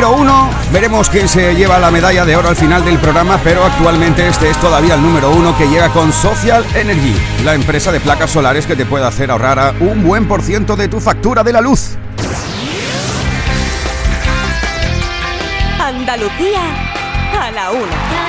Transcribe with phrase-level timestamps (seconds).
[0.00, 0.48] número uno.
[0.72, 4.48] Veremos quién se lleva la medalla de oro al final del programa, pero actualmente este
[4.48, 8.66] es todavía el número uno que llega con Social Energy, la empresa de placas solares
[8.66, 11.98] que te puede hacer ahorrar un buen por ciento de tu factura de la luz.
[15.78, 16.60] Andalucía
[17.38, 18.20] a la una.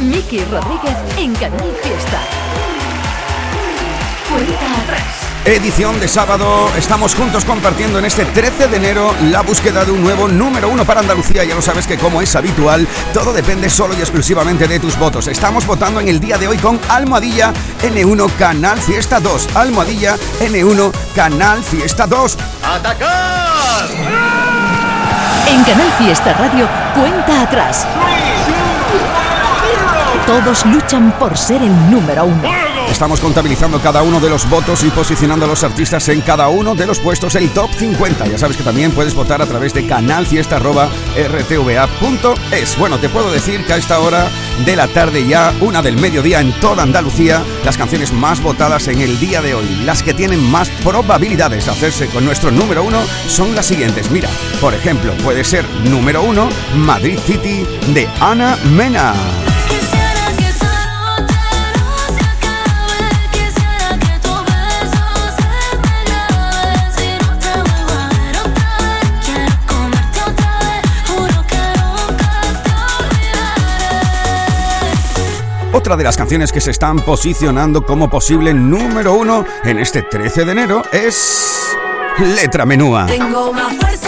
[0.00, 2.37] Miki Rodríguez en Canal Fiesta.
[4.30, 5.28] Cuenta atrás.
[5.44, 10.02] Edición de sábado, estamos juntos compartiendo en este 13 de enero la búsqueda de un
[10.02, 11.44] nuevo número uno para Andalucía.
[11.44, 15.26] Ya lo sabes que como es habitual, todo depende solo y exclusivamente de tus votos.
[15.26, 19.56] Estamos votando en el día de hoy con Almohadilla N1 Canal Fiesta 2.
[19.56, 22.36] Almohadilla N1 Canal Fiesta 2.
[22.62, 23.88] ¡Atacar!
[25.46, 27.86] En Canal Fiesta Radio, cuenta atrás.
[30.26, 32.67] Todos luchan por ser el número uno.
[32.90, 36.74] Estamos contabilizando cada uno de los votos y posicionando a los artistas en cada uno
[36.74, 38.26] de los puestos el top 50.
[38.26, 42.78] Ya sabes que también puedes votar a través de canalfiesta.rtva.es.
[42.78, 44.28] Bueno, te puedo decir que a esta hora
[44.64, 49.00] de la tarde ya, una del mediodía en toda Andalucía, las canciones más votadas en
[49.00, 52.98] el día de hoy, las que tienen más probabilidades de hacerse con nuestro número uno,
[53.28, 54.10] son las siguientes.
[54.10, 54.28] Mira,
[54.60, 59.14] por ejemplo, puede ser número uno Madrid City de Ana Mena.
[75.78, 80.44] Otra de las canciones que se están posicionando como posible número uno en este 13
[80.44, 81.68] de enero es
[82.18, 83.06] Letra Menúa.
[83.06, 84.07] Tengo más fuerza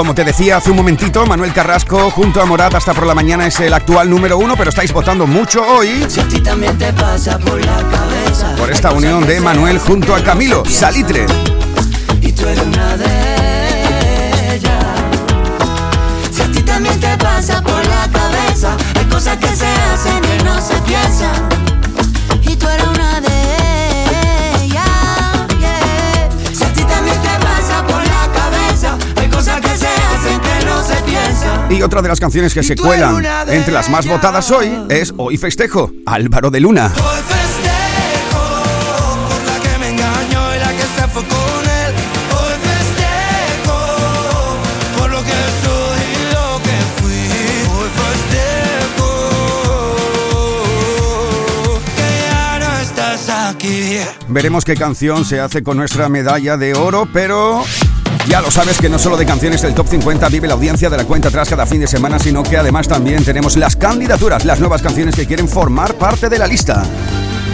[0.00, 3.46] como te decía hace un momentito, Manuel Carrasco junto a Morat hasta por la mañana
[3.46, 6.90] es el actual número uno, pero estáis votando mucho hoy Si a ti también te
[6.94, 11.26] pasa por la cabeza por esta unión de Manuel junto a Camilo, Salitre.
[31.80, 35.38] Y otra de las canciones que se cuelan entre las más votadas hoy es Hoy
[35.38, 36.92] Festejo, Álvaro de Luna.
[36.94, 38.42] Hoy festejo
[39.30, 41.94] por la que me engañó y la que se fue con él.
[42.36, 43.78] Hoy festejo
[44.98, 45.30] por lo que
[45.62, 47.22] soy y lo que fui.
[47.72, 49.08] Hoy festejo
[51.96, 54.00] que ya no estás aquí.
[54.28, 57.64] Veremos qué canción se hace con nuestra medalla de oro, pero
[58.26, 60.96] ya lo sabes que no solo de canciones del Top 50 vive la audiencia de
[60.96, 64.60] la cuenta atrás cada fin de semana, sino que además también tenemos las candidaturas, las
[64.60, 66.82] nuevas canciones que quieren formar parte de la lista.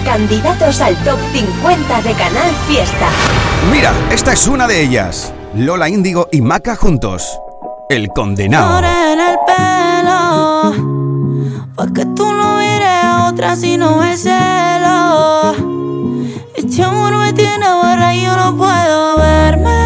[0.04, 3.08] Candidatos al top 50 de Canal Fiesta.
[3.72, 5.32] Mira, esta es una de ellas.
[5.54, 7.40] Lola Índigo y Maca juntos.
[7.88, 8.78] El condenado.
[8.78, 10.96] en el pelo
[11.76, 15.54] Pa' que tú no a otra si no es celo
[16.54, 19.85] Este amor me tiene barra y yo no puedo verme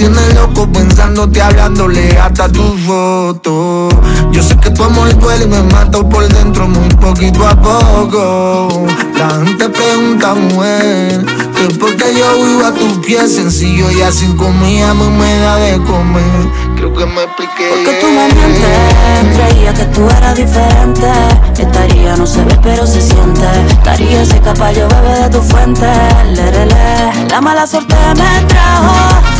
[0.00, 3.90] Me tienes loco pensándote hablándole hasta tu foto.
[4.32, 8.86] Yo sé que tu amor duele y me mato por dentro muy poquito a poco.
[9.18, 11.22] La gente pregunta, mujer,
[11.54, 15.56] que por qué yo vivo a tus pies Sencillo y así comida me, me da
[15.56, 16.48] de comer.
[16.76, 21.12] Creo que me expliqué Porque tú me mientes Creía que tú eras diferente.
[21.58, 23.46] Estaría, no se ve pero se siente.
[23.68, 25.86] Estaría ese capaz yo bebe de tu fuente.
[26.32, 27.28] Lerele.
[27.28, 29.39] La mala suerte me trajo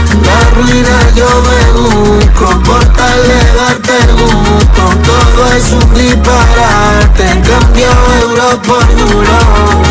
[0.25, 4.83] La ruina yo me busco, por tal de darte gusto.
[5.05, 7.91] Todo es un disparate, cambio
[8.21, 9.37] euro por duro.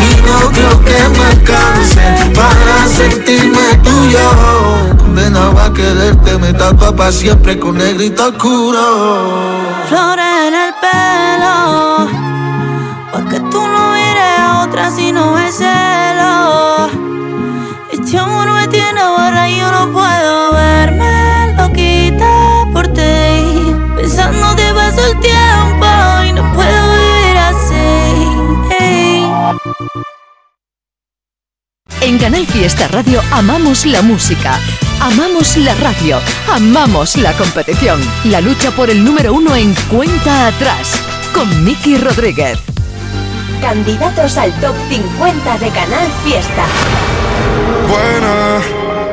[0.01, 4.97] Y no creo que me canse para sentirme tuyo.
[4.97, 9.41] Condenado a quererte, me tapa para siempre con negrito oscuro.
[10.41, 10.70] En
[32.31, 34.57] Canal Fiesta Radio amamos la música,
[35.01, 36.17] amamos la radio,
[36.49, 37.99] amamos la competición.
[38.23, 40.93] La lucha por el número uno en cuenta atrás
[41.33, 42.57] con Miki Rodríguez.
[43.59, 46.63] Candidatos al top 50 de Canal Fiesta.
[47.89, 48.61] Buena,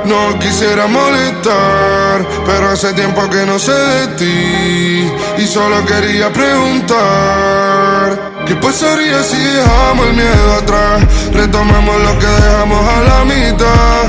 [0.04, 8.27] no quisiera molestar, pero hace tiempo que no sé de ti y solo quería preguntar.
[8.48, 11.04] ¿Qué pasaría si dejamos el miedo atrás?
[11.34, 14.04] Retomamos lo que dejamos a la mitad.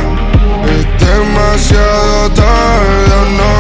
[0.64, 3.52] Es demasiado tarde, no.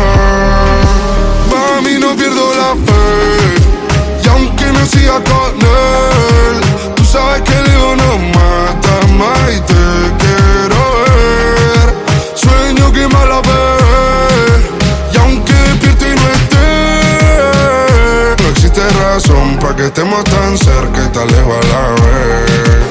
[1.51, 3.59] Mami, no pierdo la fe.
[4.23, 6.61] Y aunque no siga con él,
[6.95, 9.83] tú sabes que el ego no mata más y te
[10.21, 11.87] quiero ver.
[12.35, 13.41] Sueño que me la
[19.59, 22.89] para que estemos tan cerca y tan lejos a la vez.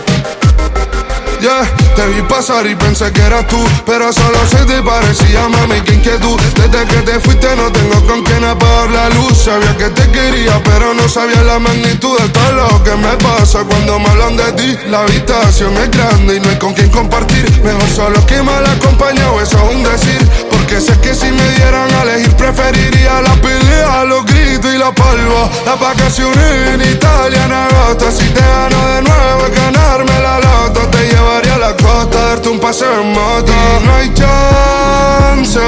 [1.40, 1.62] Yeah,
[1.94, 5.94] te vi pasar y pensé que eras tú, pero solo se te parecía, mami, que
[5.94, 6.36] inquietud.
[6.56, 9.38] Desde que te fuiste no tengo con quién apagar la luz.
[9.38, 13.62] Sabía que te quería, pero no sabía la magnitud de todo lo que me pasa
[13.62, 14.76] cuando me hablan de ti.
[14.88, 17.48] La habitación es grande y no hay con quién compartir.
[17.62, 20.28] Mejor solo que mal acompañado, eso es un decir.
[20.68, 24.92] Porque sé que si me dieran a elegir, preferiría la pelea, los gritos y la
[24.92, 25.48] palva.
[25.64, 28.10] Las vacaciones en Italia en agosto.
[28.10, 30.80] Si te gano de nuevo, ganarme la loto.
[30.90, 33.52] Te llevaría a la costa, darte un paseo en moto.
[33.82, 35.60] No hay chance.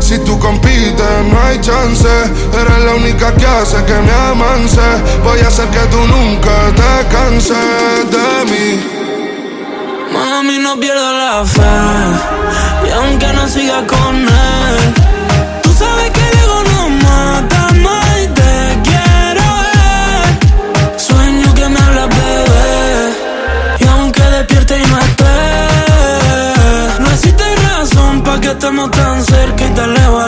[0.00, 2.08] Si tú compites, no hay chance.
[2.08, 4.80] Eres la única que hace que me amance.
[5.22, 8.97] Voy a hacer que tú nunca te canses de mí.
[10.12, 11.62] Mami, no pierdo la fe.
[12.86, 14.94] Y aunque no siga con él,
[15.62, 20.26] tú sabes que el no mata más y te quiero ver.
[20.98, 23.16] Sueño que me hablas, bebé.
[23.80, 25.38] Y aunque despierte y no esté,
[27.00, 30.27] no existe razón para que estemos tan cerca y tan lejos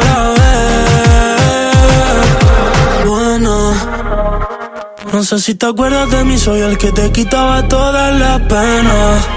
[5.20, 9.28] No sé si te acuerdas de mí, soy el que te quitaba todas las penas.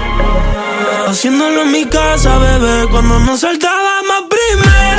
[1.08, 4.93] Haciéndolo en mi casa, bebé, cuando nos saltábamos primera.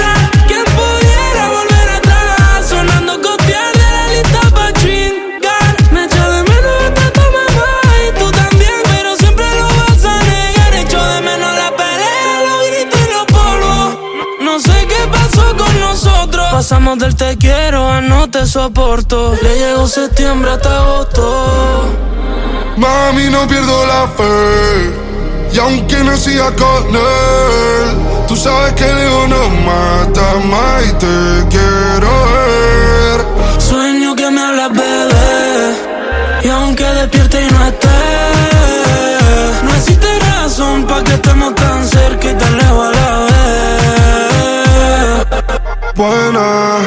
[16.56, 19.36] Pasamos del te quiero a no te soporto.
[19.42, 21.83] Le llegó septiembre hasta agosto.
[22.78, 25.52] Mami, no pierdo la fe.
[25.52, 27.97] Y aunque no siga con él,
[28.30, 33.62] tú sabes que el ego no mata más y te quiero ver.
[33.62, 35.76] Sueño que me hablas, bebé.
[36.42, 37.88] Y aunque despierte y no esté,
[39.62, 43.15] no existe razón para que estemos tan cerca y tan lejos a la.
[45.95, 46.80] Buena,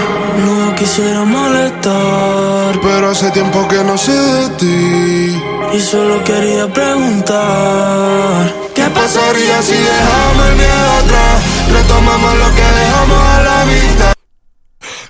[0.45, 5.43] No quisiera molestar pero hace tiempo que no sé de ti.
[5.73, 8.53] y solo quería preguntar.
[8.75, 11.43] ¿Qué pasaría si dejamos el miedo atrás?
[11.73, 14.13] Retomamos lo que dejamos a la mitad.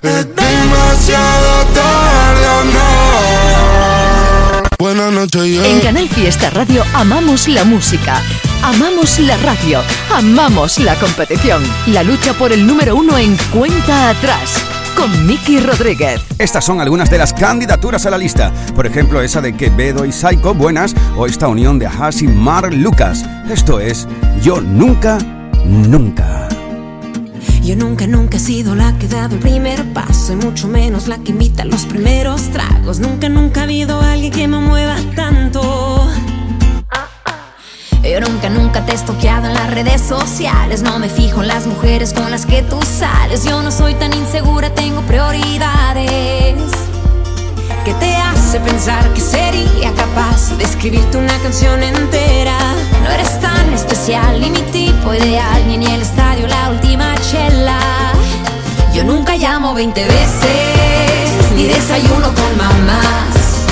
[0.01, 2.89] Es demasiado tarde o no.
[4.79, 5.67] Buenas noches, yeah.
[5.67, 8.21] En Canal Fiesta Radio amamos la música,
[8.63, 9.81] amamos la radio,
[10.13, 11.63] amamos la competición.
[11.87, 14.63] La lucha por el número uno en cuenta atrás
[14.95, 16.21] con Miki Rodríguez.
[16.37, 18.51] Estas son algunas de las candidaturas a la lista.
[18.75, 22.73] Por ejemplo, esa de Quevedo y Psycho, buenas, o esta unión de Haas y Mar
[22.73, 23.25] Lucas.
[23.49, 24.07] Esto es
[24.41, 25.17] Yo Nunca,
[25.65, 26.47] Nunca.
[27.63, 31.07] Yo nunca, nunca he sido la que ha dado el primer paso y mucho menos
[31.07, 32.99] la que invita los primeros tragos.
[32.99, 36.09] Nunca, nunca ha habido alguien que me mueva tanto.
[38.03, 40.81] Yo nunca, nunca te he estoqueado en las redes sociales.
[40.81, 43.43] No me fijo en las mujeres con las que tú sales.
[43.43, 46.55] Yo no soy tan insegura, tengo prioridades.
[48.49, 52.57] hace pensar que sería capaz de escribirte una canción entera.
[53.03, 57.79] No eres tan especial, ni mi tipo ideal, ni en el estadio la última chela.
[58.95, 63.65] Yo nunca llamo 20 veces, ni desayuno con mamás.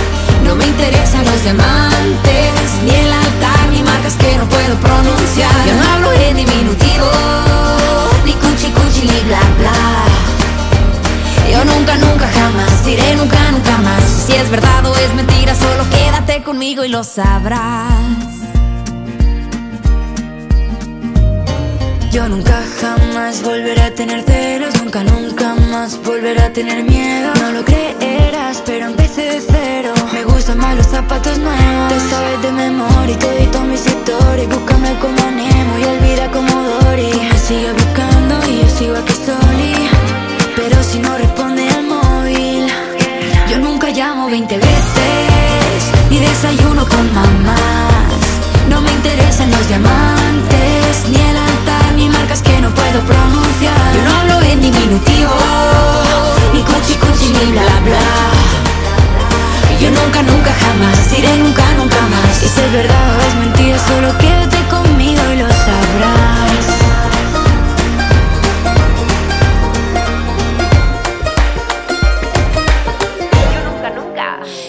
[0.44, 2.54] No me interesan los diamantes,
[2.86, 3.67] ni el altar,
[3.98, 5.52] marcas que no puedo pronunciar.
[5.66, 7.10] Yo no hablo en diminutivo,
[8.26, 9.74] ni cuchi cuchi, ni bla bla.
[11.52, 14.04] Yo nunca, nunca, jamás diré nunca, nunca más.
[14.04, 18.07] Si es verdad o es mentira, solo quédate conmigo y lo sabrás.
[22.18, 27.32] Yo nunca jamás volveré a tener celos, nunca, nunca más volveré a tener miedo.
[27.40, 29.94] No lo creerás, pero empecé de cero.
[30.12, 31.94] Me gustan más los zapatos nuevos.
[31.94, 34.48] Te sabes de memoria y todito mis historias.
[34.50, 37.12] Búscame como Nemo y olvida como Dory.
[37.32, 39.76] Me sigue buscando y yo sigo aquí soli.
[40.56, 42.68] Pero si no responde al móvil,
[43.48, 48.18] yo nunca llamo 20 veces, ni desayuno con mamás.
[48.72, 51.47] No me interesan los diamantes, ni el
[51.98, 53.88] ni marcas que no puedo pronunciar.
[53.96, 55.36] Yo no hablo en diminutivo,
[56.54, 58.08] ni cuchi cuchi, ni bla bla.
[59.82, 62.44] Yo nunca, nunca, jamás diré nunca, nunca más.
[62.44, 66.66] Y si es verdad o es mentira, solo quédate conmigo y lo sabrás.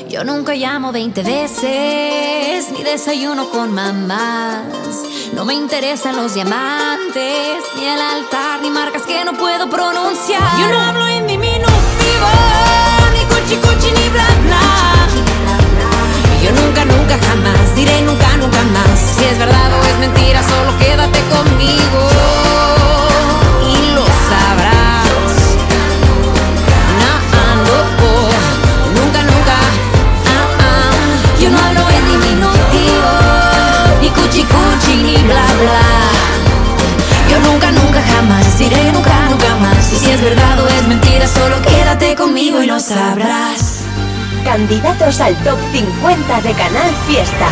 [0.09, 5.08] Yo nunca llamo 20 veces, ni desayuno con mamás.
[5.39, 10.59] No me interesan los diamantes, ni el altar, ni marcas que no puedo pronunciar.
[10.59, 12.29] Yo no hablo en diminutivo,
[13.13, 15.07] ni cuchi cuchi, ni bla bla.
[16.43, 18.99] Yo nunca, nunca, jamás diré nunca, nunca más.
[18.99, 22.58] Si es verdad o es mentira, solo quédate conmigo
[37.29, 39.93] Yo nunca, nunca, jamás diré nunca, nunca más.
[39.93, 43.83] Y si es verdad o es mentira, solo quédate conmigo y lo sabrás.
[44.45, 47.49] Candidatos al top 50 de Canal Fiesta.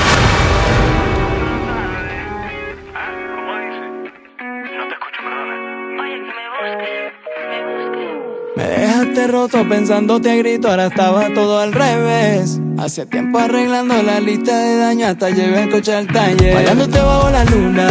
[9.16, 12.60] Dejaste roto pensándote a grito, ahora estaba todo al revés.
[12.78, 16.54] Hace tiempo arreglando la lista de daño, hasta llevé el coche al taller.
[16.54, 17.88] Bailándote bajo la luna,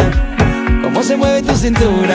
[0.82, 2.14] cómo se mueve tu cintura.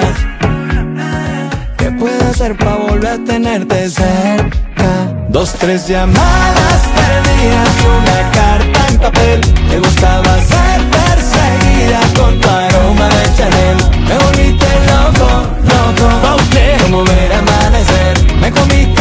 [1.77, 5.27] ¿Qué puedo hacer para volver a tenerte cerca?
[5.29, 9.41] Dos, tres llamadas perdidas y una carta en papel.
[9.41, 13.77] Te gustaba ser perseguida con tu aroma de Chanel.
[14.07, 15.27] Me volviste loco,
[15.63, 16.31] loco.
[16.83, 18.35] Como ver amanecer.
[18.41, 19.00] Me comiste.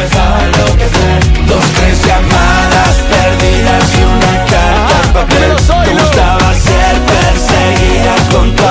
[0.00, 1.98] Dos, tres
[3.10, 5.52] perdidas y una carta en papel
[5.84, 8.62] Te gustaba ser perseguida con tu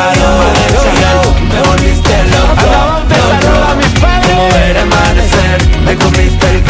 [1.54, 2.70] Me volviste loco,
[4.28, 6.64] Como ver amanecer Me comiste el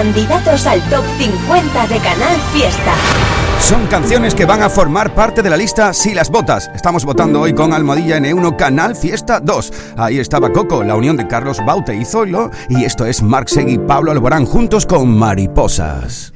[0.00, 2.94] Candidatos al top 50 de Canal Fiesta.
[3.60, 6.70] Son canciones que van a formar parte de la lista Si las votas.
[6.74, 9.72] Estamos votando hoy con Almohadilla N1 Canal Fiesta 2.
[9.98, 12.50] Ahí estaba Coco, la unión de Carlos Baute y Zoilo.
[12.70, 16.32] Y esto es Mark Segui y Pablo Alborán juntos con Mariposas.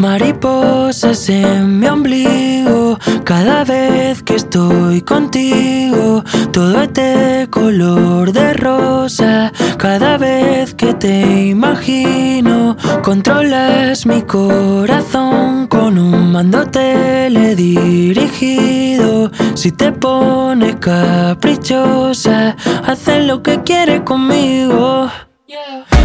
[0.00, 9.52] Mariposas en mi ombligo, cada vez que estoy contigo, todo es de color de rosa,
[9.76, 20.76] cada vez que te imagino, controlas mi corazón con un mando teledirigido, si te pones
[20.76, 22.56] caprichosa,
[22.86, 25.10] haces lo que quieres conmigo.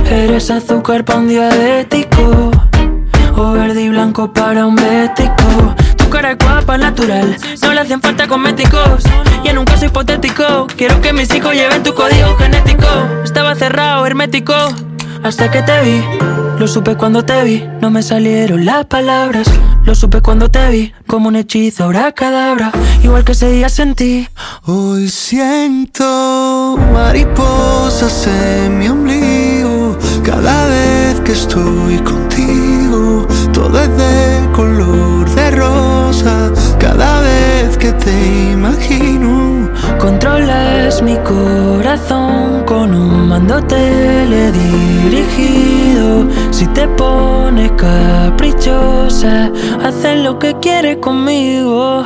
[0.10, 2.52] Eres azúcar para un diabético
[3.36, 5.76] o verde y blanco para un bético.
[5.98, 9.04] Tu cara es guapa, natural, no le hacen falta cosméticos.
[9.44, 12.88] Y en un caso hipotético, quiero que mis hijos lleven tu código genético.
[13.24, 14.54] Estaba cerrado, hermético,
[15.24, 16.04] hasta que te vi.
[16.60, 19.48] Lo supe cuando te vi, no me salieron las palabras.
[19.84, 22.72] Lo supe cuando te vi, como un hechizo, ahora cadabra.
[23.04, 24.28] Igual que ese día sentí.
[24.64, 29.98] Hoy siento mariposas en mi ombligo.
[30.24, 33.05] Cada vez que estoy contigo,
[33.66, 36.52] todo es de color de rosa.
[36.78, 46.28] Cada vez que te imagino, controlas mi corazón con un mando teledirigido.
[46.52, 49.52] Si te pones caprichosa,
[49.84, 52.06] haces lo que quieres conmigo.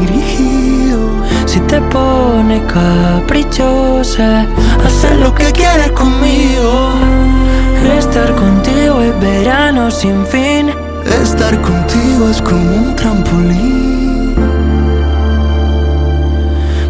[1.51, 4.45] Si te pones caprichosa,
[4.85, 6.93] hacer lo que quieres conmigo.
[7.97, 10.71] Estar contigo es verano sin fin.
[11.21, 14.33] Estar contigo es como un trampolín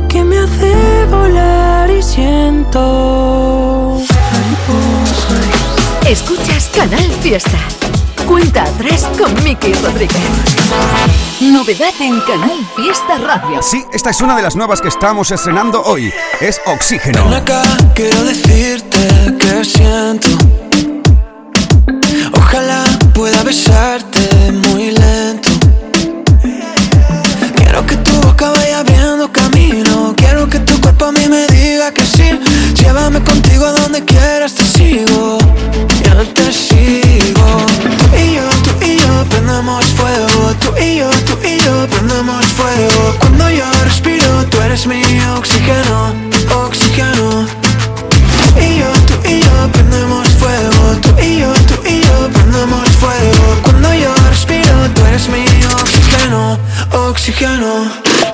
[0.08, 3.98] que me hace volar y siento.
[6.06, 7.58] Escuchas Canal Fiesta.
[8.32, 10.22] Cuenta atrás con Miki Rodríguez.
[11.42, 13.62] Novedad en Canal Fiesta Radio.
[13.62, 16.14] Sí, esta es una de las nuevas que estamos estrenando hoy.
[16.40, 17.26] Es Oxígeno.
[17.26, 17.62] Ven acá,
[17.94, 20.30] quiero decirte que siento.
[22.32, 24.22] Ojalá pueda besarte
[24.66, 25.50] muy lento.
[27.58, 30.14] Quiero que tu boca vaya abriendo camino.
[30.16, 32.40] Quiero que tu cuerpo a mí me diga que sí.
[32.76, 35.38] Llévame contigo a donde quieras, te sigo.
[36.06, 37.41] Yo te sigo.
[41.02, 43.16] Yo, tú y yo prendemos fuego.
[43.20, 45.02] Cuando yo respiro, tú eres mi
[45.38, 46.14] oxígeno,
[46.66, 47.48] oxígeno.
[48.66, 50.82] Y yo, tú y yo prendemos fuego.
[51.02, 53.46] Tú y yo, tú y yo prendemos fuego.
[53.64, 55.46] Cuando yo respiro, tú eres mi
[55.82, 56.60] oxígeno,
[56.92, 58.31] oxígeno.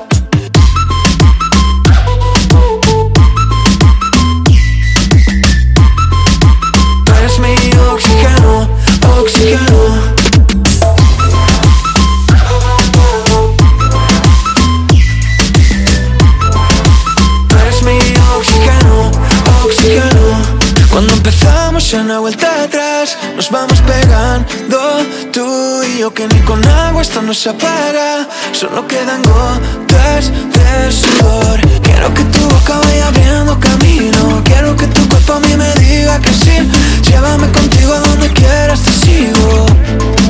[27.46, 31.60] Agua esto no se apaga Solo quedan gotas de sudor.
[31.82, 34.42] Quiero que tu boca vaya abriendo camino.
[34.44, 36.56] Quiero que tu cuerpo a mí me diga que sí.
[37.02, 39.66] Llévame contigo a donde quieras, te sigo.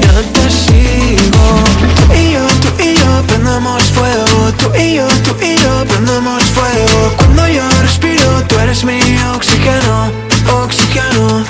[0.02, 1.46] Yo te sigo.
[1.96, 4.52] Tú y yo, tú y yo prendemos fuego.
[4.58, 7.12] Tú y yo, tú y yo prendemos fuego.
[7.16, 9.00] Cuando yo respiro, tú eres mi
[9.34, 11.44] oxígeno oxígeno.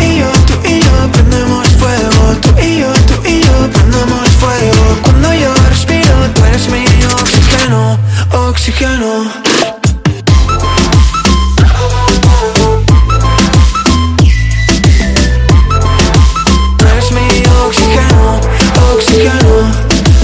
[0.00, 2.36] Y yo, tú y yo prendemos fuego.
[2.40, 2.92] Tú y yo,
[3.30, 4.84] y yo prendemos fuego.
[5.04, 6.84] Cuando yo respiro, tú eres mi
[7.22, 7.98] oxígeno,
[8.48, 9.10] oxígeno.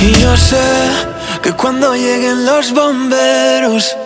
[0.00, 0.68] Y yo sé
[1.42, 3.96] que cuando lleguen los bomberos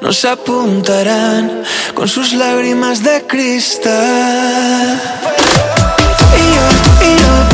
[0.00, 1.62] nos apuntarán
[1.94, 5.00] con sus lágrimas de cristal.
[6.40, 6.66] y yo,
[7.06, 7.45] y yo,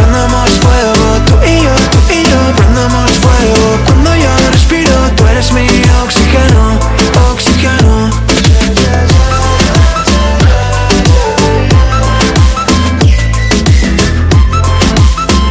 [3.86, 5.66] Cuando yo respiro, tú eres mi
[6.04, 6.78] oxígeno,
[7.32, 8.10] oxígeno.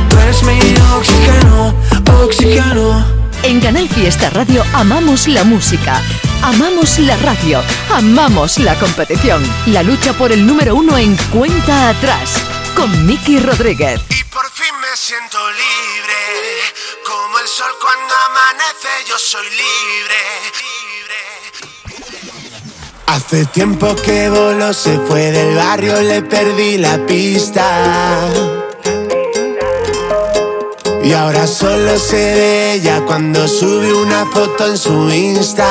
[0.09, 0.59] Tú eres mi
[0.95, 1.75] oxígeno,
[2.23, 3.05] oxígeno.
[3.43, 6.01] En Canal Fiesta Radio amamos la música,
[6.43, 7.61] amamos la radio,
[7.93, 9.43] amamos la competición.
[9.67, 12.43] La lucha por el número uno en cuenta atrás
[12.75, 14.01] con Miki Rodríguez.
[14.09, 16.19] Y por fin me siento libre,
[17.11, 20.21] como el sol cuando amanece, yo soy libre.
[23.07, 28.29] Hace tiempo que voló, se fue del barrio, le perdí la pista.
[31.03, 35.67] Y ahora solo se ve ella cuando sube una foto en su Insta.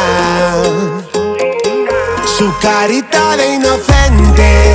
[2.36, 4.74] Su carita de inocente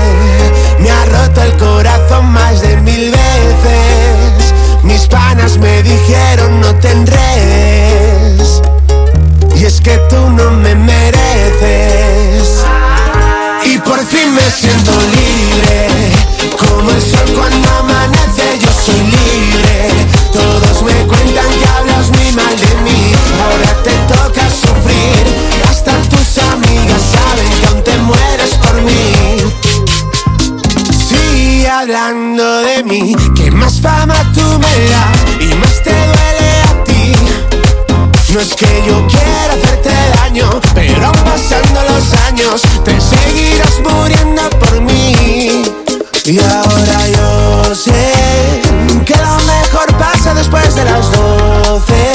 [0.79, 4.44] me ha roto el corazón más de mil veces.
[4.85, 8.61] Mis panas me dijeron no tendréis.
[9.55, 12.63] Y es que tú no me mereces.
[13.65, 15.87] Y por fin me siento libre.
[16.57, 19.89] Como el sol cuando amanece, yo soy libre.
[20.31, 23.11] Todos me cuentan que hablas muy mal de mí.
[23.43, 25.25] Ahora te toca sufrir.
[25.69, 27.01] Hasta tus amigas
[31.85, 33.15] hablando de mí.
[33.35, 37.13] Que más fama tú me das y más te duele a ti.
[38.33, 44.81] No es que yo quiera hacerte daño, pero pasando los años te seguirás muriendo por
[44.81, 45.63] mí.
[46.25, 48.61] Y ahora yo sé
[49.05, 52.14] que lo mejor pasa después de las doce.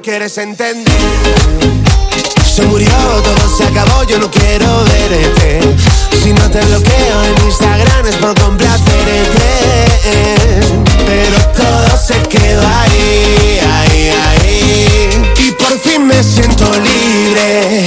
[0.00, 0.92] quieres entender.
[2.44, 5.60] Se murió, todo se acabó, yo no quiero verte.
[6.22, 9.86] Si no te bloqueo en Instagram es por complacerte.
[11.06, 15.32] Pero todo se quedó ahí, ahí, ahí.
[15.46, 17.86] Y por fin me siento libre.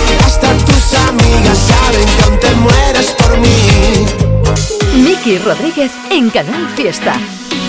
[5.23, 7.13] Miki Rodríguez en Canal Fiesta.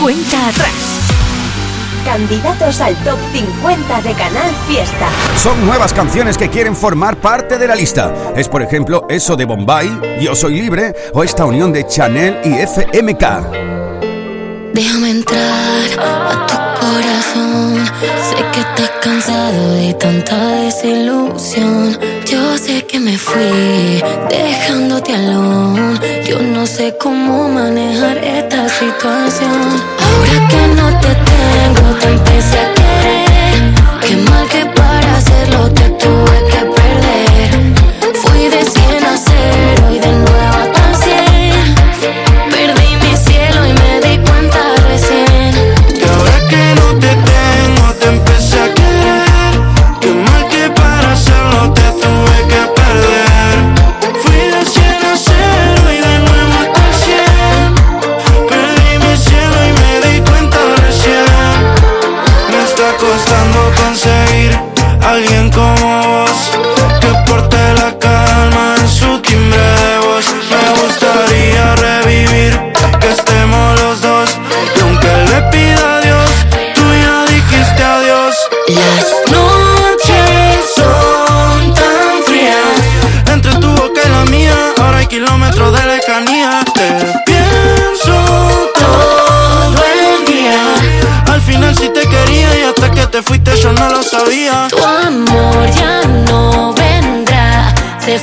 [0.01, 0.73] Cuenta atrás.
[2.03, 5.09] Candidatos al top 50 de Canal Fiesta.
[5.37, 8.15] Son nuevas canciones que quieren formar parte de la lista.
[8.35, 12.55] Es por ejemplo eso de Bombay, Yo Soy Libre o esta unión de Chanel y
[12.55, 13.23] FMK.
[14.73, 17.85] Déjame entrar a tu corazón.
[18.31, 21.99] Sé que estás cansado de tanta desilusión.
[22.25, 25.99] Yo sé que me fui dejándote alone.
[26.25, 29.61] Yo no sé cómo manejar esta situación.
[30.05, 33.32] Ahora que no te tengo, te empecé a querer.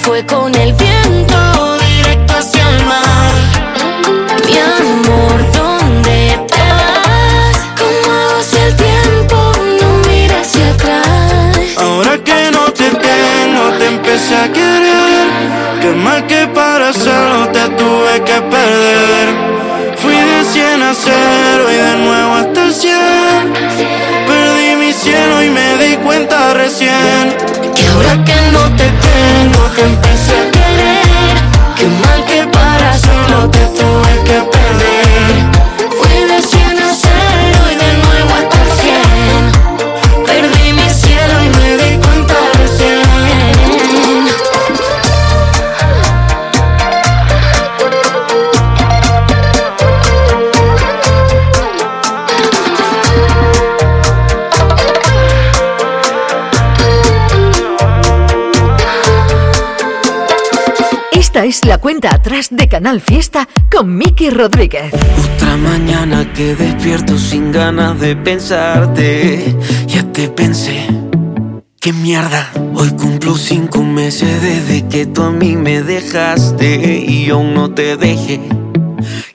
[0.10, 0.59] Fue con
[61.50, 64.94] es la cuenta atrás de Canal Fiesta con Miki Rodríguez.
[65.34, 69.56] Otra mañana que despierto sin ganas de pensarte.
[69.88, 70.86] Ya te pensé.
[71.82, 72.52] ¡Qué mierda!
[72.76, 77.98] Hoy cumplo cinco meses desde que tú a mí me dejaste y aún no te
[77.98, 78.40] dejé.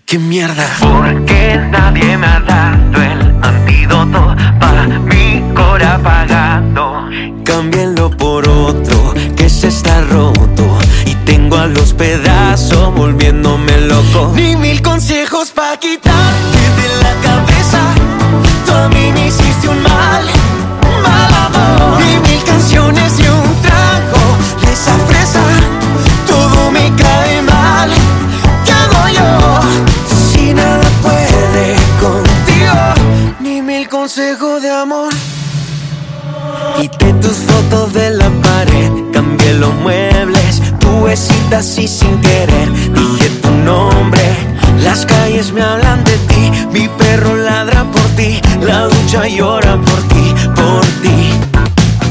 [0.06, 0.68] ¡Qué mierda!
[0.78, 7.08] Porque nadie me ha dado el antídoto para mi cora apagado.
[7.42, 10.53] Cámbienlo por otro que se está roto
[11.44, 14.32] tengo a los pedazos volviéndome loco.
[14.34, 17.80] Ni mil consejos pa' quitarte de la cabeza.
[18.64, 20.24] Tú a mí me hiciste un mal,
[21.02, 22.00] mal amor.
[22.00, 24.22] Ni mil canciones y un trago
[24.62, 25.42] de esa fresa.
[26.26, 27.90] Todo me cae mal.
[28.64, 29.60] ¿Qué hago yo?
[30.32, 32.78] Si nada puede contigo.
[33.40, 35.12] Ni mil consejos de amor.
[36.76, 38.23] Quité tus fotos de la
[41.62, 44.22] sin querer, dije tu nombre.
[44.82, 50.02] Las calles me hablan de ti, mi perro ladra por ti, la ducha llora por
[50.08, 51.30] ti, por ti.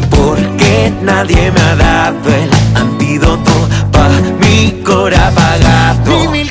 [0.10, 3.51] Porque nadie me ha dado el antídoto
[3.91, 6.42] pa' mi cora apagado.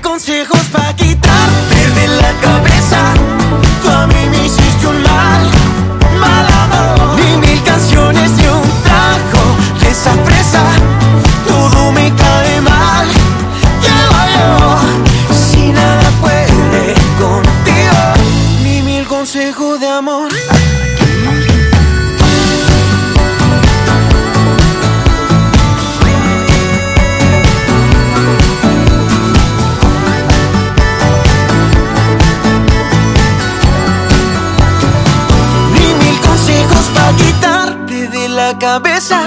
[38.63, 39.21] Cabeza.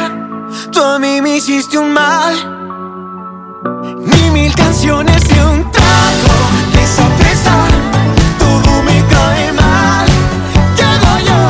[0.72, 2.34] Tú a mí me hiciste un mal.
[4.10, 6.38] Ni mil canciones y un trago
[6.74, 7.56] de esa fresa.
[8.40, 10.08] Todo me cae mal.
[10.78, 11.42] ¿Qué hago yo?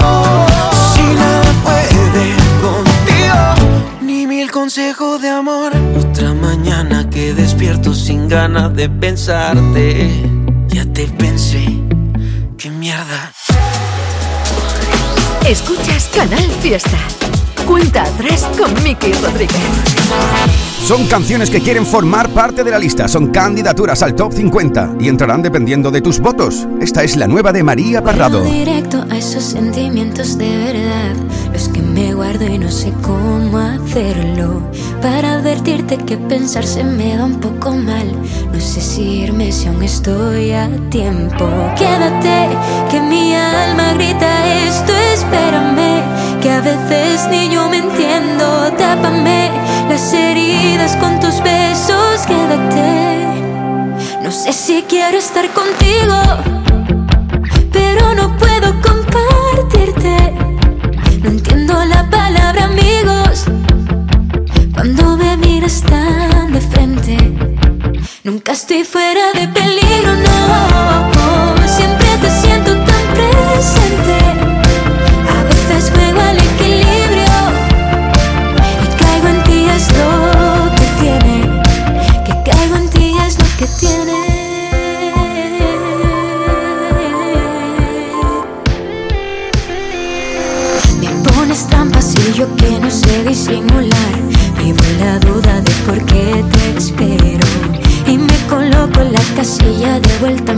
[0.91, 2.26] Si nada puede
[2.65, 3.39] contigo.
[4.02, 5.71] Ni mil consejos de amor.
[6.00, 10.10] Otra mañana que despierto sin ganas de pensarte.
[10.69, 11.63] Ya te pensé,
[12.58, 13.32] qué mierda.
[15.45, 16.98] Escuchas Canal Fiesta.
[17.65, 19.56] Cuenta atrás con Miki Rodríguez.
[20.86, 25.08] Son canciones que quieren formar parte de la lista, son candidaturas al top 50 y
[25.08, 26.67] entrarán dependiendo de tus votos.
[26.80, 28.41] Esta es la nueva de María Parrado.
[28.41, 31.15] Vuelo directo a esos sentimientos de verdad,
[31.51, 34.62] los que me guardo y no sé cómo hacerlo.
[35.01, 38.15] Para advertirte que pensar se me da un poco mal.
[38.54, 41.49] No sé si irme si aún estoy a tiempo.
[41.75, 42.49] Quédate,
[42.91, 46.14] que mi alma grita esto, espérame.
[46.46, 49.50] Que a veces ni yo me entiendo, tápame
[49.90, 53.26] las heridas con tus besos, quédate.
[54.22, 56.14] No sé si quiero estar contigo,
[57.72, 60.34] pero no puedo compartirte.
[61.24, 63.46] No entiendo la palabra amigos
[64.72, 67.18] cuando me miras tan de frente.
[68.24, 70.35] Nunca estoy fuera de peligro, no.
[93.36, 94.15] Disimular.
[94.58, 97.48] Vivo la duda de por qué te espero.
[98.08, 100.55] Y me coloco en la casilla de vuelta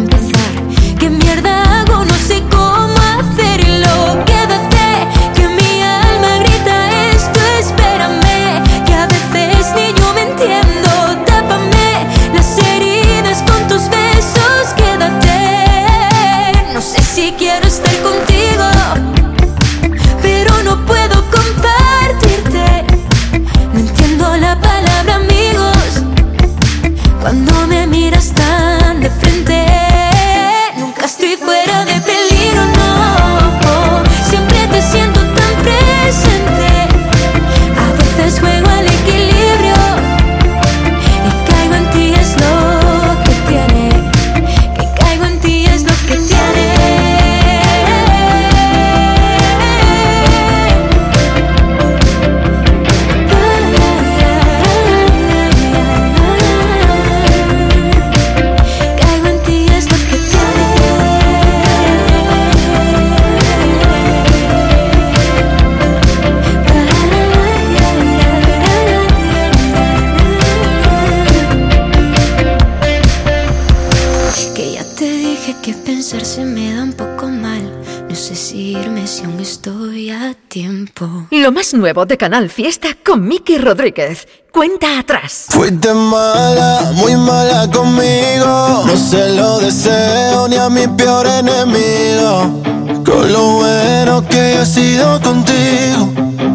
[81.88, 84.28] nuevo de Canal Fiesta con Miki Rodríguez.
[84.52, 85.46] Cuenta atrás.
[85.48, 88.84] Fuiste mala, muy mala conmigo.
[88.86, 92.62] No se lo deseo ni a mi peor enemigo.
[93.06, 96.12] Con lo bueno que he sido contigo.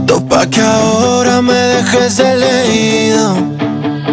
[0.07, 3.35] Topa que ahora me dejes elegido.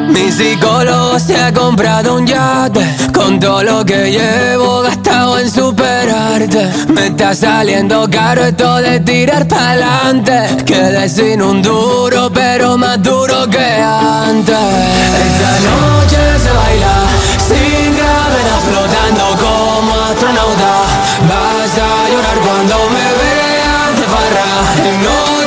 [0.10, 6.70] Mi psicólogo se ha comprado un yate Con todo lo que llevo gastado en superarte.
[6.94, 10.64] Me está saliendo caro esto de tirar pa'lante.
[10.66, 14.56] Quedé sin un duro pero más duro que antes.
[15.28, 16.96] Esta noche se baila
[17.48, 20.74] sin gravedad Flotando como astronauta.
[21.30, 24.50] Vas a llorar cuando me veas de farra.
[24.90, 25.39] En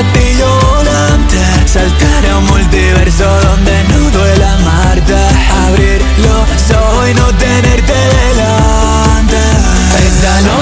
[0.00, 1.38] platillo volante.
[1.66, 5.14] Saltar a un multiverso donde no duela amarte.
[5.66, 9.36] Abrir los ojos y no tenerte delante.
[10.06, 10.59] Esta noche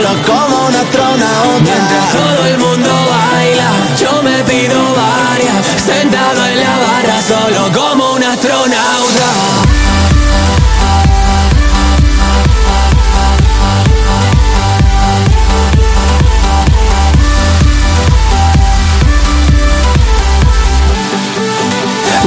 [0.00, 1.74] solo como un astronauta
[2.12, 5.66] todo el mundo baila, yo me pido varias.
[5.84, 9.28] Sentado en la barra solo como un astronauta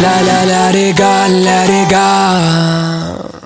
[0.01, 2.80] La la la rica, la rica.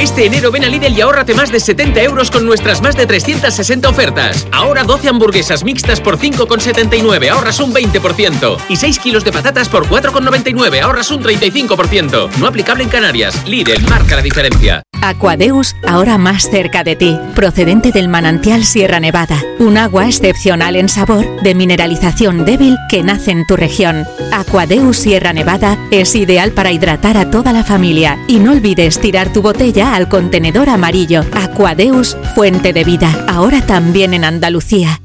[0.00, 3.04] Este enero ven a Lidl y ahórrate más de 70 euros con nuestras más de
[3.04, 4.46] 360 ofertas.
[4.50, 8.56] Ahora 12 hamburguesas mixtas por 5,79, ahorras un 20%.
[8.70, 12.30] Y 6 kilos de patatas por 4,99, ahorras un 35%.
[12.38, 13.46] No aplicable en Canarias.
[13.46, 14.82] Lidl marca la diferencia.
[15.02, 20.90] Aquadeus, ahora más cerca de ti, procedente del manantial Sierra Nevada, un agua excepcional en
[20.90, 24.04] sabor, de mineralización débil que nace en tu región.
[24.30, 29.32] Aquadeus Sierra Nevada es ideal para hidratar a toda la familia y no olvides tirar
[29.32, 31.24] tu botella al contenedor amarillo.
[31.34, 35.00] Aquadeus, fuente de vida, ahora también en Andalucía.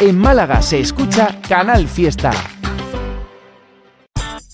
[0.00, 2.32] En Málaga se escucha Canal Fiesta.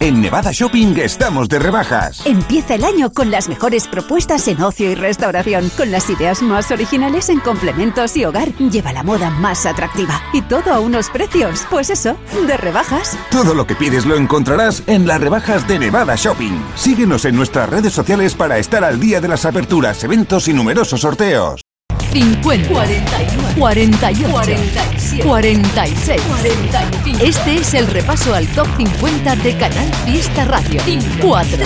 [0.00, 2.24] En Nevada Shopping estamos de rebajas.
[2.24, 6.70] Empieza el año con las mejores propuestas en ocio y restauración, con las ideas más
[6.70, 8.54] originales en complementos y hogar.
[8.58, 13.18] Lleva la moda más atractiva y todo a unos precios, pues eso, de rebajas.
[13.32, 16.62] Todo lo que pides lo encontrarás en las rebajas de Nevada Shopping.
[16.76, 21.00] Síguenos en nuestras redes sociales para estar al día de las aperturas, eventos y numerosos
[21.00, 21.67] sorteos.
[22.12, 27.24] 50, 41, 48, 47, 46, 45.
[27.24, 30.80] Este es el repaso al top 50 de Canal Fiesta Radio.
[31.20, 31.58] 4,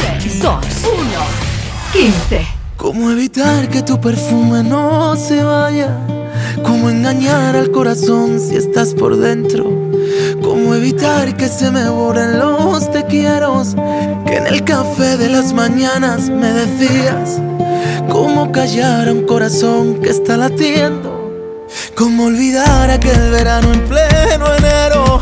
[0.42, 0.62] 2, 1,
[1.92, 2.46] 15.
[2.76, 5.96] ¿Cómo evitar que tu perfume no se vaya?
[6.64, 9.64] ¿Cómo engañar al corazón si estás por dentro?
[10.42, 16.50] ¿Cómo evitar que se me borren los Que en el café de las mañanas me
[16.50, 17.42] decías.
[18.08, 21.68] ¿Cómo callar a un corazón que está latiendo?
[21.94, 25.20] ¿Cómo olvidar aquel verano en pleno enero?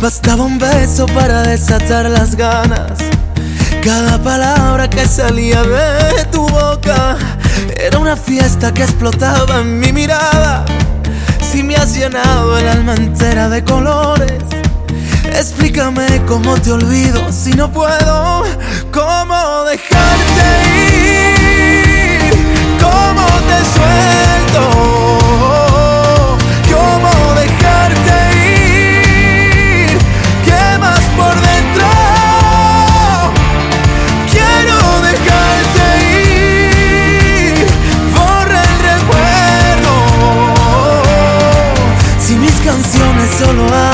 [0.00, 2.92] Bastaba un beso para desatar las ganas.
[3.82, 7.16] Cada palabra que salía de tu boca
[7.76, 10.64] era una fiesta que explotaba en mi mirada.
[11.50, 14.44] Si me has llenado el alma entera de colores,
[15.32, 18.44] explícame cómo te olvido si no puedo,
[18.92, 20.44] cómo dejarte
[21.08, 22.32] ir,
[22.80, 24.62] cómo te suelto,
[26.72, 29.98] cómo dejarte ir,
[30.44, 31.86] ¿qué más por dentro?
[34.30, 35.86] Quiero dejarte
[37.52, 37.66] ir,
[38.14, 39.94] borra el recuerdo.
[42.18, 43.93] Si mis canciones solo hablan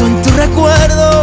[0.00, 1.22] En tu recuerdo,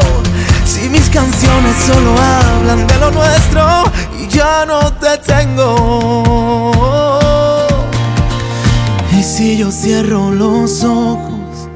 [0.66, 3.84] si mis canciones solo hablan de lo nuestro
[4.20, 6.43] y ya no te tengo.
[9.44, 11.68] Si yo cierro los ojos,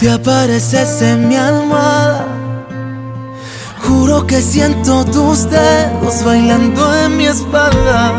[0.00, 2.26] te apareces en mi almohada.
[3.84, 8.18] Juro que siento tus dedos bailando en mi espalda.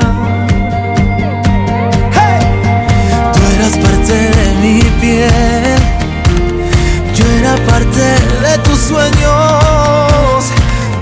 [3.33, 5.81] Tú eras parte de mi piel.
[7.13, 8.05] Yo era parte
[8.45, 10.41] de tus sueños.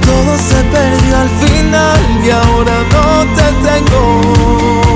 [0.09, 4.88] Todo se perdió al final y ahora no te tengo.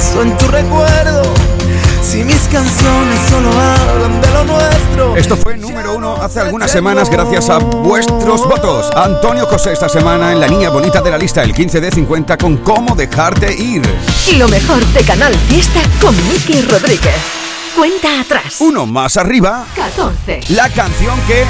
[0.00, 1.22] En tu recuerdo,
[2.02, 5.14] si mis canciones solo hablan de lo nuestro.
[5.14, 8.90] Esto fue número uno hace algunas semanas gracias a vuestros votos.
[8.96, 12.38] Antonio José esta semana en la niña bonita de la lista, el 15 de 50
[12.38, 13.82] con cómo dejarte ir.
[14.38, 17.20] Lo mejor de Canal Fiesta con Miki Rodríguez.
[17.76, 18.56] Cuenta atrás.
[18.60, 20.40] Uno más arriba, 14.
[20.54, 21.44] la canción que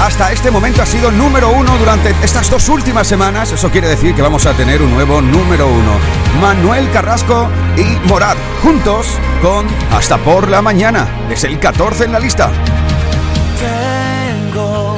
[0.00, 3.52] hasta este momento ha sido número uno durante estas dos últimas semanas.
[3.52, 5.92] Eso quiere decir que vamos a tener un nuevo número uno.
[6.40, 11.06] Manuel Carrasco y Morad, juntos con Hasta por la mañana.
[11.30, 12.50] Es el 14 en la lista.
[13.58, 14.96] Tengo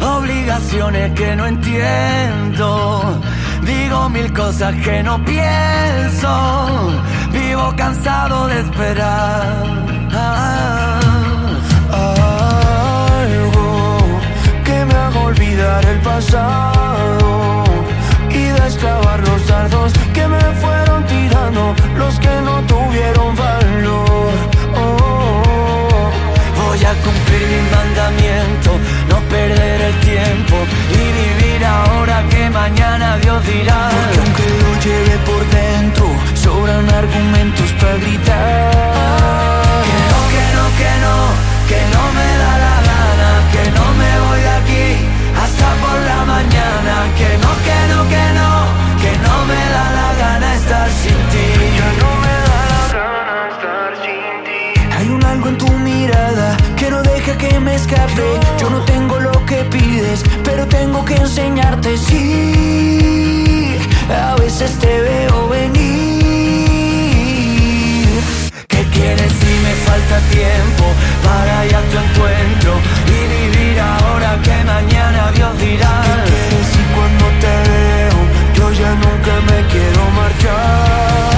[0.00, 3.20] obligaciones que no entiendo.
[3.62, 7.02] Digo mil cosas que no pienso.
[7.32, 9.64] Vivo cansado de esperar.
[10.12, 11.13] Algo
[15.64, 17.64] el pasado
[18.30, 24.32] y desclavar los dardos que me fueron tirando los que no tuvieron valor.
[24.76, 26.10] Oh,
[26.60, 28.70] voy a cumplir mi mandamiento,
[29.08, 30.56] no perder el tiempo
[30.92, 33.88] y vivir ahora que mañana Dios dirá.
[33.90, 38.70] Porque aunque lo lleve por dentro, sobran argumentos para gritar.
[39.88, 41.16] Que no, que no, que no,
[41.70, 44.93] que no me da la gana, que no me voy de aquí
[45.54, 48.50] hasta por la mañana, que no, que no, que no,
[49.02, 51.48] que no me da la gana estar sin ti.
[52.00, 54.62] no me da la gana estar sin ti.
[54.96, 58.40] Hay un algo en tu mirada que no deja que me escape.
[58.58, 63.78] Yo no tengo lo que pides, pero tengo que enseñarte sí.
[64.10, 65.84] A veces te veo venir.
[68.68, 69.43] ¿Qué quieres
[70.04, 70.84] falta tiempo
[71.22, 76.02] para ir a tu encuentro y vivir ahora que mañana Dios dirá?
[76.04, 78.18] ¿Qué quieres si cuando te veo
[78.54, 81.33] yo ya nunca me quiero marchar?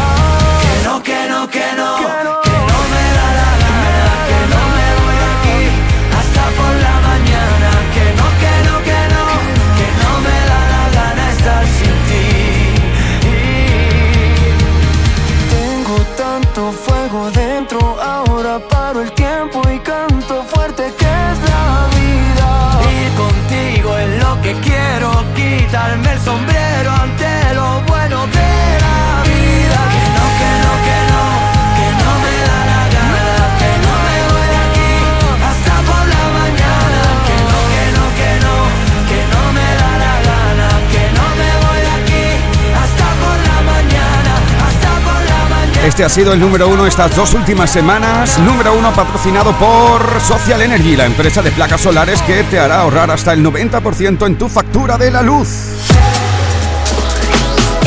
[45.97, 48.39] Este ha sido el número uno estas dos últimas semanas.
[48.41, 53.11] Número uno patrocinado por Social Energy, la empresa de placas solares que te hará ahorrar
[53.11, 55.49] hasta el 90% en tu factura de la luz.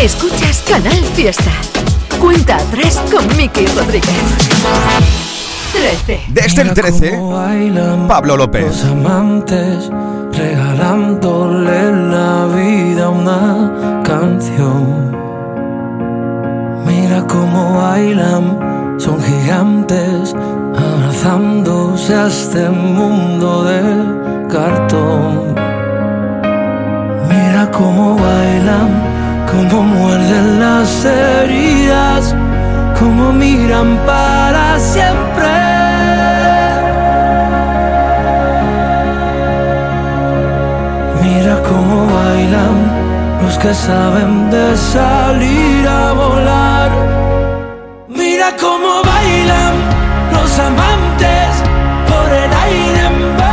[0.01, 1.51] Escuchas Canal Fiesta.
[2.19, 4.09] Cuenta atrás con Miki Rodríguez.
[5.73, 6.21] 13.
[6.29, 7.19] Desde el 13,
[8.07, 8.65] Pablo López.
[8.65, 9.91] Los amantes
[10.33, 15.08] regalándole la vida a una canción.
[17.29, 20.35] Cómo bailan, son gigantes,
[20.75, 23.81] abrazándose a este mundo de
[24.49, 25.53] cartón.
[27.29, 28.89] Mira cómo bailan,
[29.51, 32.35] cómo muerden las heridas,
[32.97, 35.51] cómo miran para siempre.
[41.21, 42.75] Mira cómo bailan
[43.43, 46.68] los que saben de salir a volar.
[48.49, 49.75] Mira cómo bailan
[50.33, 51.63] los amantes
[52.07, 53.48] por el aire emborrachándose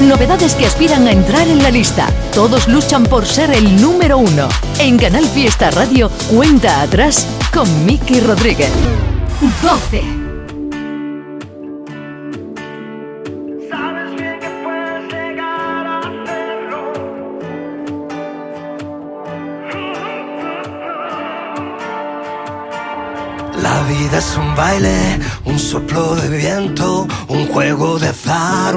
[0.00, 2.06] novedades que aspiran a entrar en la lista.
[2.34, 4.48] Todos luchan por ser el número uno.
[4.78, 8.70] En Canal Fiesta Radio, cuenta atrás con Miki Rodríguez.
[9.62, 10.28] 12.
[23.88, 28.12] vida es un baile, un soplo de viento, un juego de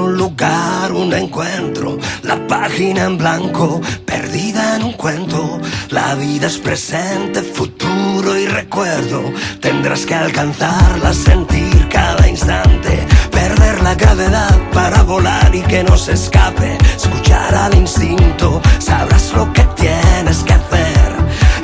[0.00, 1.98] un lugar, un encuentro.
[2.22, 5.60] La página en blanco, perdida en un cuento.
[5.90, 9.22] La vida es presente, futuro y recuerdo.
[9.60, 13.06] Tendrás que alcanzarla, sentir cada instante.
[13.30, 16.78] Perder la gravedad para volar y que no se escape.
[16.96, 21.12] Escuchar al instinto, sabrás lo que tienes que hacer.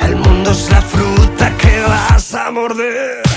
[0.03, 3.28] El mundo es la fruta que vas a morder.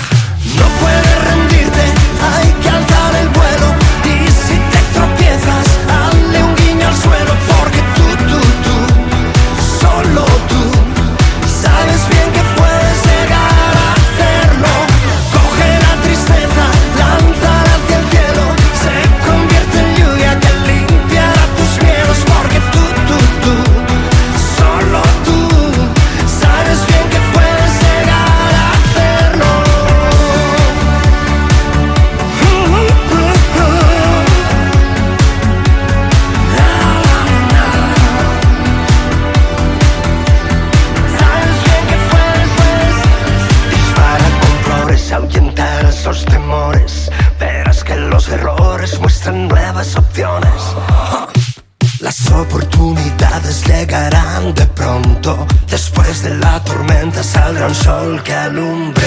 [58.03, 59.02] Sol que alumbre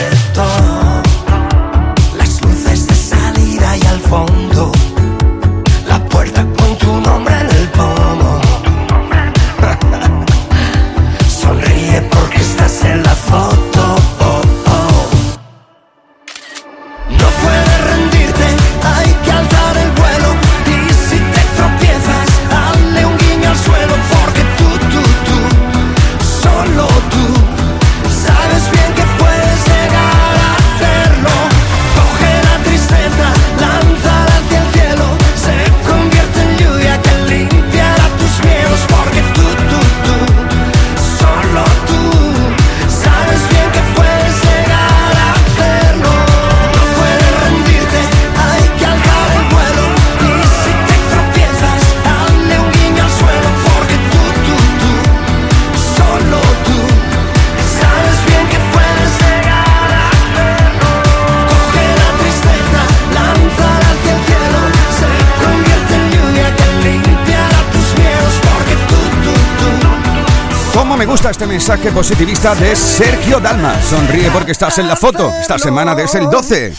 [71.97, 73.81] positivista de Sergio Dalma?
[73.81, 75.33] Sonríe porque estás en la foto.
[75.41, 76.75] Esta semana es el 12.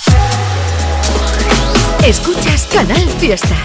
[2.06, 3.56] Escuchas Canal Fiesta.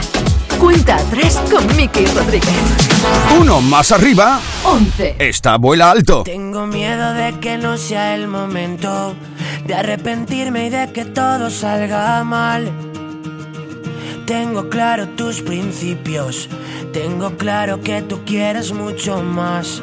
[0.58, 2.48] Cuenta atrás con Miki Rodríguez.
[3.38, 4.40] Uno más arriba.
[4.64, 5.16] 11.
[5.18, 6.22] Esta vuela alto.
[6.22, 9.14] Tengo miedo de que no sea el momento
[9.66, 12.72] de arrepentirme y de que todo salga mal.
[14.24, 16.48] Tengo claro tus principios,
[16.94, 19.82] tengo claro que tú quieres mucho más.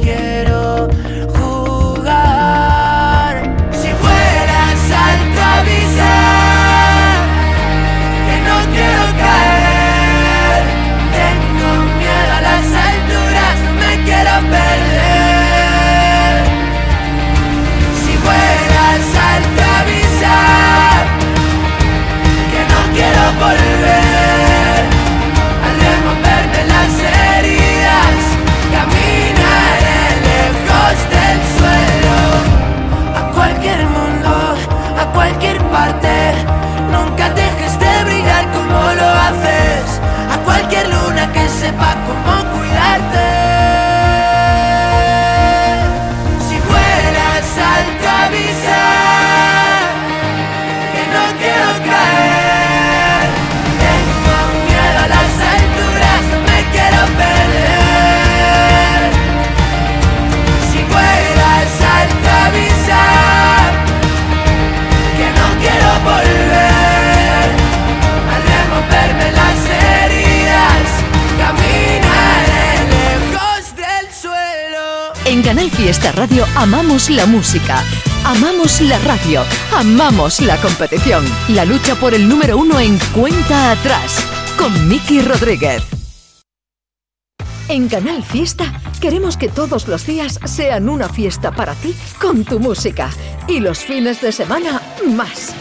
[77.11, 77.83] la música,
[78.23, 79.43] amamos la radio,
[79.75, 81.25] amamos la competición.
[81.49, 84.25] La lucha por el número uno en cuenta atrás
[84.57, 85.83] con Miki Rodríguez.
[87.67, 92.59] En Canal Fiesta queremos que todos los días sean una fiesta para ti con tu
[92.59, 93.09] música
[93.47, 95.53] y los fines de semana más.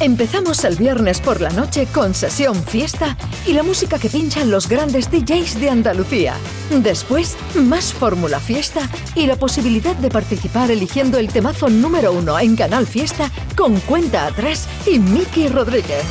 [0.00, 4.68] Empezamos el viernes por la noche con sesión fiesta y la música que pinchan los
[4.68, 6.34] grandes DJs de Andalucía.
[6.70, 12.56] Después, más fórmula fiesta y la posibilidad de participar eligiendo el temazo número uno en
[12.56, 16.04] Canal Fiesta con cuenta atrás y Miki Rodríguez.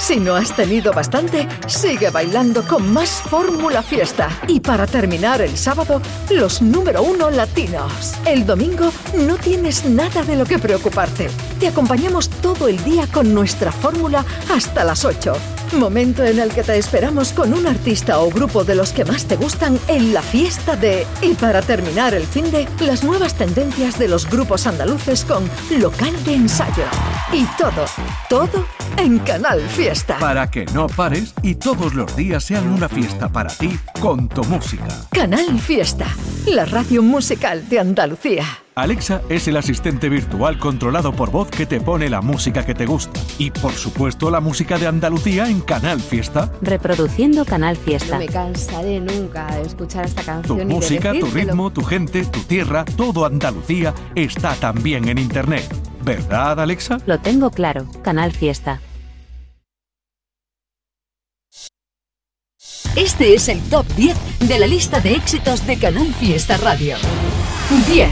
[0.00, 4.30] Si no has tenido bastante, sigue bailando con más Fórmula Fiesta.
[4.48, 6.00] Y para terminar el sábado,
[6.30, 8.14] los número uno latinos.
[8.24, 11.28] El domingo no tienes nada de lo que preocuparte.
[11.60, 15.34] Te acompañamos todo el día con nuestra fórmula hasta las 8.
[15.72, 19.26] Momento en el que te esperamos con un artista o grupo de los que más
[19.26, 21.06] te gustan en la fiesta de...
[21.22, 25.48] Y para terminar el fin de, las nuevas tendencias de los grupos andaluces con
[25.78, 26.84] local de ensayo.
[27.32, 27.84] Y todo,
[28.28, 28.66] todo
[28.96, 30.18] en Canal Fiesta.
[30.18, 34.42] Para que no pares y todos los días sean una fiesta para ti con tu
[34.44, 34.86] música.
[35.10, 36.06] Canal Fiesta,
[36.46, 38.44] la radio musical de Andalucía.
[38.74, 42.86] Alexa es el asistente virtual controlado por voz que te pone la música que te
[42.86, 43.20] gusta.
[43.38, 46.50] Y por supuesto la música de Andalucía en Canal Fiesta.
[46.62, 48.14] Reproduciendo Canal Fiesta.
[48.14, 50.58] No me cansaré nunca de escuchar esta Tu canción.
[50.58, 55.64] de música, tu ritmo, tu gente, tu tierra, todo Andalucía está también en Internet.
[56.02, 56.98] ¿Verdad, Alexa?
[57.04, 57.86] Lo tengo claro.
[58.02, 58.80] Canal Fiesta.
[62.96, 66.96] Este es el top 10 de la lista de éxitos de Canal Fiesta Radio.
[67.88, 68.10] 10.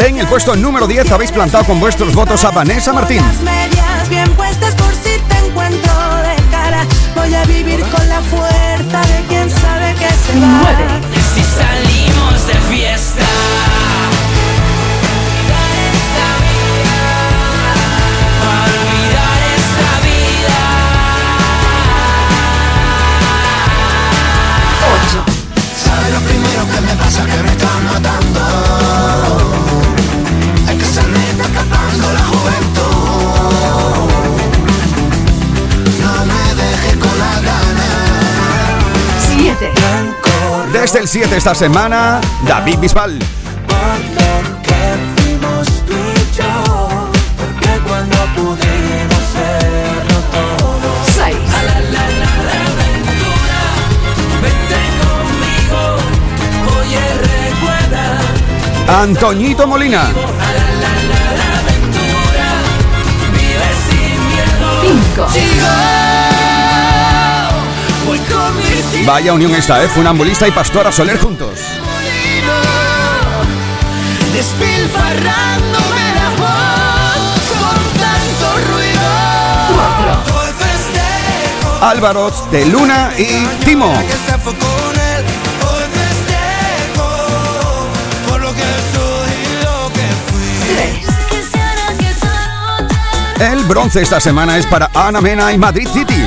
[0.00, 3.22] En el puesto número 10 habéis plantado con vuestros votos a Vanessa Martín.
[3.42, 5.92] medias bien puestas por si te encuentro
[6.22, 6.86] de cara.
[7.14, 11.00] Voy a vivir con la fuerza de quien sabe que se va.
[11.34, 13.79] Si salimos de fiesta.
[26.60, 27.24] Lo que me pasa?
[27.24, 28.40] Que me está matando.
[30.68, 34.10] Es que se me está escapando la juventud.
[36.02, 37.90] No me dejes con la gana.
[39.36, 39.72] 7.
[40.72, 43.18] Desde el 7 esta semana, David Bisbal.
[59.32, 59.54] Mi
[65.32, 65.70] tía.
[69.06, 69.88] Vaya unión esta, ¿eh?
[69.88, 71.60] Funambulista y Pastora Soler juntos.
[74.32, 77.22] Despilfarrándome la voz
[77.60, 79.08] con tanto ruido.
[80.40, 83.92] Hoy festejo Álvaro de Luna y Timo.
[93.40, 96.22] El bronce esta semana es para Ana Mena y Madrid City.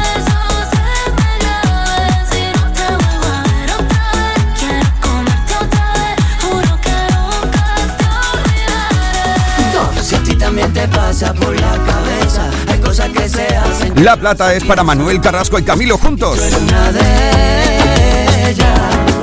[13.97, 16.39] La plata es para Manuel Carrasco y Camilo juntos.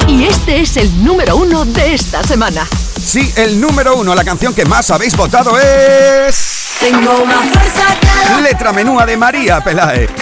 [0.07, 2.65] Y este es el número uno de esta semana.
[3.05, 6.50] Sí, el número uno, la canción que más habéis votado es...
[6.81, 10.20] Tengo más fuerza que Letra menúa de María Pelae.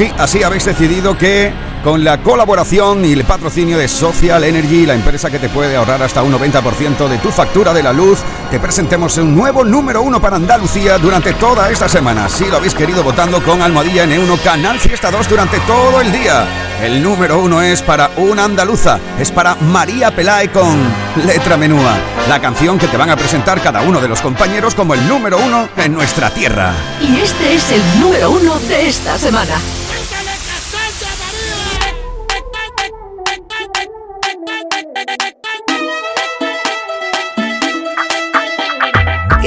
[0.00, 1.52] Sí, así habéis decidido que
[1.84, 6.02] con la colaboración y el patrocinio de Social Energy, la empresa que te puede ahorrar
[6.02, 8.20] hasta un 90% de tu factura de la luz,
[8.50, 12.30] te presentemos un nuevo número uno para Andalucía durante toda esta semana.
[12.30, 16.46] Sí, lo habéis querido votando con Almohadilla N1 Canal Fiesta 2 durante todo el día.
[16.82, 20.78] El número uno es para una andaluza, es para María Pelae con
[21.26, 24.94] Letra Menúa, la canción que te van a presentar cada uno de los compañeros como
[24.94, 26.72] el número uno en nuestra tierra.
[27.02, 29.56] Y este es el número uno de esta semana.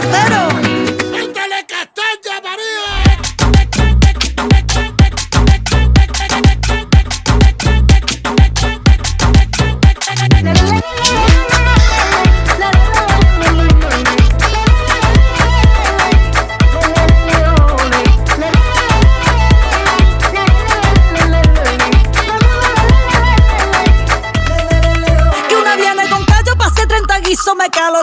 [0.00, 0.48] sortero.
[1.12, 2.89] Que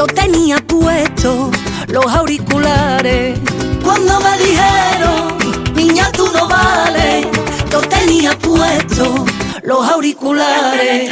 [0.00, 1.50] yo tenía puesto
[1.88, 3.38] los auriculares.
[3.84, 7.26] Cuando me dijeron, niña, tú no vales,
[7.70, 9.26] yo tenía puesto
[9.62, 11.10] los auriculares.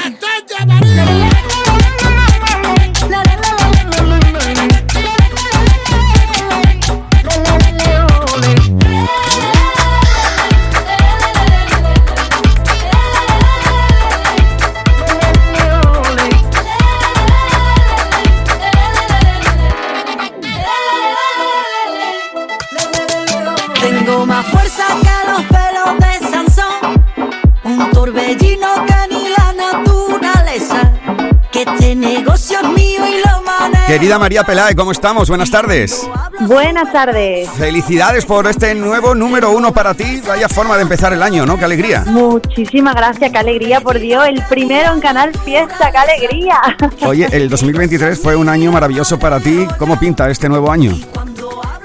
[33.89, 35.30] Querida María Pelae, ¿cómo estamos?
[35.30, 36.07] Buenas tardes.
[36.41, 37.49] Buenas tardes.
[37.53, 40.20] Felicidades por este nuevo número uno para ti.
[40.28, 41.57] Vaya forma de empezar el año, ¿no?
[41.57, 42.05] Qué alegría.
[42.07, 44.28] Muchísimas gracias, qué alegría, por Dios.
[44.28, 46.61] El primero en Canal Fiesta, qué alegría.
[47.01, 49.66] Oye, el 2023 fue un año maravilloso para ti.
[49.78, 50.95] ¿Cómo pinta este nuevo año?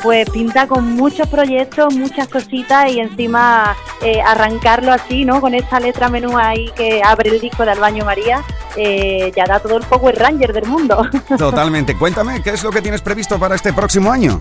[0.04, 5.40] Pues pinta con muchos proyectos, muchas cositas y encima eh, arrancarlo así, ¿no?
[5.40, 8.44] Con esta letra menú ahí que abre el disco de Albaño María,
[8.76, 11.06] eh, ya da todo el Power Ranger del mundo.
[11.38, 11.98] Totalmente.
[11.98, 14.40] Cuéntame, ¿qué es lo que tienes previsto para este próximo año?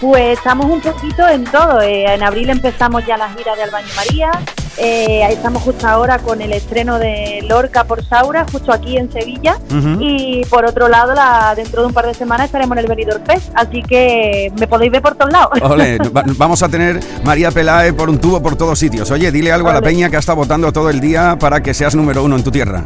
[0.00, 1.80] Pues estamos un poquito en todo.
[1.82, 4.30] eh, en abril empezamos ya la gira de Albaño María.
[4.78, 9.58] eh, estamos justo ahora con el estreno de Lorca por Saura, justo aquí en Sevilla.
[9.98, 13.22] Y por otro lado, la, dentro de un par de semanas estaremos en el Benidorm
[13.26, 13.50] Fest.
[13.54, 15.50] Así que me podéis ver por todos lados.
[15.60, 19.10] Ole, va- vamos a tener María Pelae por un tubo por todos sitios.
[19.10, 21.74] Oye, dile algo a la peña que ha estado votando todo el día para que
[21.74, 22.82] seas número uno en tu tierra.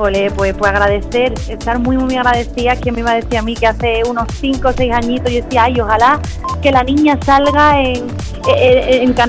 [0.00, 2.74] Ole, pues, pues agradecer, estar muy, muy agradecida.
[2.76, 5.42] Quien me iba a decir a mí que hace unos 5 o 6 añitos yo
[5.42, 6.20] decía, ay, ojalá
[6.62, 8.06] que la niña salga en,
[8.48, 9.28] en, en Canal